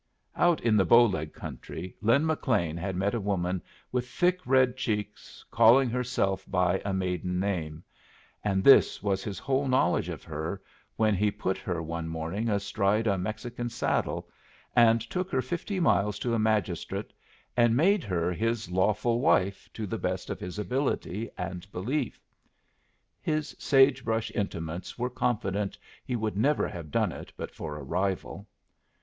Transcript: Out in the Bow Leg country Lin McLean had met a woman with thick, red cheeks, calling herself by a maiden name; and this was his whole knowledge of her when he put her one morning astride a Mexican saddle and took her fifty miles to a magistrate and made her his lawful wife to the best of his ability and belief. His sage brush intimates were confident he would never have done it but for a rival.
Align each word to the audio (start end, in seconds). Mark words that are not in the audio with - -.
Out 0.35 0.61
in 0.61 0.77
the 0.77 0.83
Bow 0.83 1.05
Leg 1.05 1.31
country 1.31 1.95
Lin 2.01 2.25
McLean 2.25 2.75
had 2.75 2.95
met 2.95 3.13
a 3.13 3.19
woman 3.19 3.61
with 3.91 4.09
thick, 4.09 4.39
red 4.47 4.75
cheeks, 4.75 5.45
calling 5.51 5.91
herself 5.91 6.43
by 6.49 6.81
a 6.83 6.91
maiden 6.91 7.39
name; 7.39 7.83
and 8.43 8.63
this 8.63 9.03
was 9.03 9.23
his 9.23 9.37
whole 9.37 9.67
knowledge 9.67 10.09
of 10.09 10.23
her 10.23 10.59
when 10.95 11.13
he 11.13 11.29
put 11.29 11.59
her 11.59 11.83
one 11.83 12.07
morning 12.07 12.49
astride 12.49 13.05
a 13.05 13.15
Mexican 13.15 13.69
saddle 13.69 14.27
and 14.75 15.01
took 15.01 15.29
her 15.29 15.39
fifty 15.39 15.79
miles 15.79 16.17
to 16.17 16.33
a 16.33 16.39
magistrate 16.39 17.13
and 17.55 17.77
made 17.77 18.03
her 18.03 18.33
his 18.33 18.71
lawful 18.71 19.19
wife 19.19 19.69
to 19.71 19.85
the 19.85 19.99
best 19.99 20.31
of 20.31 20.39
his 20.39 20.57
ability 20.57 21.29
and 21.37 21.71
belief. 21.71 22.27
His 23.21 23.55
sage 23.59 24.03
brush 24.03 24.31
intimates 24.31 24.97
were 24.97 25.11
confident 25.11 25.77
he 26.03 26.15
would 26.15 26.37
never 26.37 26.67
have 26.67 26.89
done 26.89 27.11
it 27.11 27.31
but 27.37 27.51
for 27.53 27.77
a 27.77 27.83
rival. 27.83 28.47